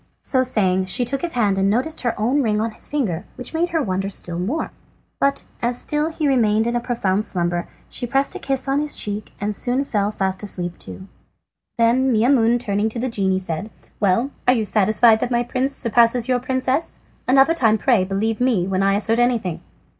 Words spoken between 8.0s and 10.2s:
pressed a kiss on his cheek and soon fell